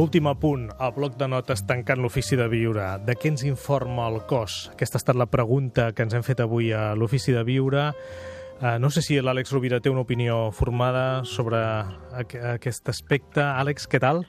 [0.00, 2.84] L'últim apunt, al bloc de notes tancant l'ofici de viure.
[3.04, 4.70] De què ens informa el cos?
[4.72, 7.82] Aquesta ha estat la pregunta que ens hem fet avui a l'ofici de viure.
[8.62, 11.60] Uh, no sé si l'Àlex Rovira té una opinió formada sobre
[12.16, 13.44] aqu aquest aspecte.
[13.44, 14.22] Àlex, què tal?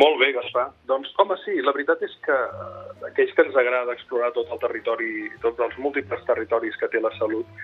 [0.00, 0.70] Molt bé, Gaspar.
[0.88, 4.62] Doncs, home, sí, la veritat és que eh, aquells que ens agrada explorar tot el
[4.64, 5.12] territori,
[5.44, 7.60] tots els múltiples territoris que té la salut,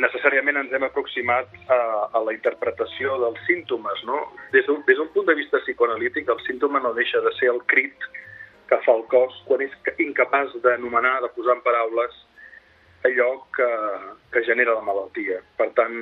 [0.00, 1.80] necessàriament ens hem aproximat a,
[2.12, 4.02] a la interpretació dels símptomes.
[4.08, 4.20] No?
[4.54, 8.08] Des d'un punt de vista psicoanalític, el símptoma no deixa de ser el crit
[8.66, 12.16] que fa el cos quan és incapaç d'anomenar, de posar en paraules
[13.06, 13.68] allò que,
[14.34, 15.38] que genera la malaltia.
[15.60, 15.96] Per tant,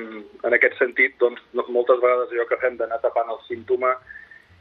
[0.47, 3.93] en aquest sentit, doncs, moltes vegades allò que fem d'anar tapant el símptoma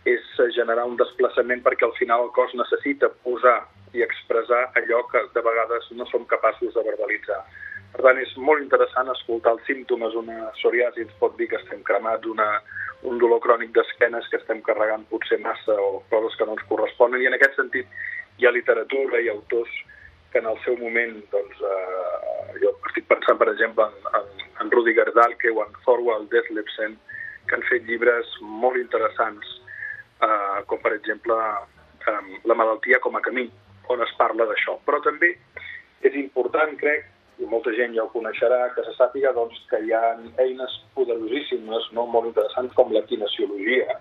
[0.04, 3.62] és generar un desplaçament perquè al final el cos necessita posar
[3.96, 7.40] i expressar allò que de vegades no som capaços de verbalitzar.
[7.94, 10.16] Per tant, és molt interessant escoltar els símptomes.
[10.18, 12.48] Una psoriasi ens pot dir que estem cremats, una,
[13.06, 17.22] un dolor crònic d'esquenes que estem carregant potser massa o coses que no ens corresponen.
[17.22, 17.86] I en aquest sentit
[18.38, 19.70] hi ha literatura i autors
[20.32, 24.72] que en el seu moment, doncs, eh, jo estic pensant, per exemple, en, en, en
[24.74, 26.98] Rudiger Dahlke o en Thorwald Detlefsen,
[27.46, 29.54] que han fet llibres molt interessants,
[30.26, 33.46] eh, com per exemple eh, La malaltia com a camí,
[33.94, 34.80] on es parla d'això.
[34.82, 35.36] Però també
[36.02, 37.06] és important, crec,
[37.38, 40.02] i molta gent ja ho coneixerà, que se sàpiga doncs, que hi ha
[40.42, 42.06] eines poderosíssimes, no?
[42.06, 43.98] molt interessants, com la kinesiologia,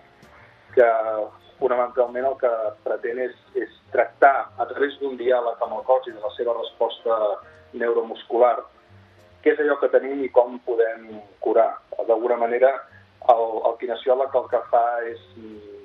[0.75, 0.89] que
[1.59, 2.51] fonamentalment el que
[2.85, 6.55] pretén és, és tractar a través d'un diàleg amb el cos i de la seva
[6.59, 7.17] resposta
[7.73, 8.57] neuromuscular
[9.43, 11.73] què és allò que tenim i com podem curar.
[12.07, 12.71] D'alguna manera,
[13.33, 15.23] el, el kinesiòleg el que fa és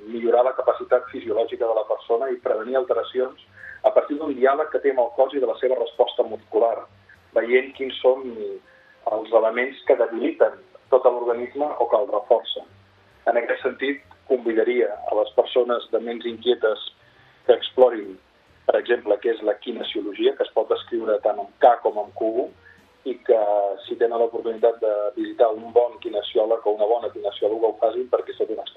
[0.08, 3.42] millorar la capacitat fisiològica de la persona i prevenir alteracions
[3.82, 5.97] a partir d'un diàleg que té amb el cos i de la seva resposta
[7.78, 8.26] quins són
[9.12, 10.58] els elements que debiliten
[10.92, 12.68] tot l'organisme o que el reforcen.
[13.28, 16.84] En aquest sentit, convidaria a les persones de ments inquietes
[17.46, 18.16] que explorin,
[18.68, 22.10] per exemple, què és la kinesiologia, que es pot escriure tant en K com en
[22.18, 22.48] Q,
[23.08, 23.38] i que
[23.86, 28.34] si tenen l'oportunitat de visitar un bon kinesiòleg o una bona kinesiòloga ho facin perquè
[28.34, 28.67] és una.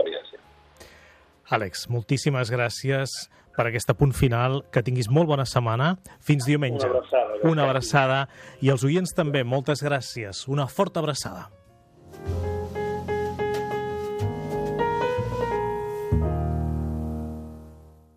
[1.51, 3.12] Àlex, moltíssimes gràcies
[3.57, 4.62] per aquest punt final.
[4.72, 5.97] Que tinguis molt bona setmana.
[6.23, 6.88] Fins diumenge.
[6.88, 7.41] Una abraçada.
[7.51, 8.19] Una abraçada.
[8.62, 10.45] I als oients també, moltes gràcies.
[10.47, 11.50] Una forta abraçada.